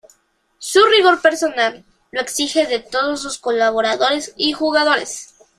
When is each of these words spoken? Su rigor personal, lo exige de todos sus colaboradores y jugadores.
Su 0.57 0.83
rigor 0.85 1.21
personal, 1.21 1.85
lo 2.09 2.21
exige 2.21 2.65
de 2.65 2.79
todos 2.79 3.21
sus 3.21 3.37
colaboradores 3.37 4.33
y 4.35 4.51
jugadores. 4.51 5.35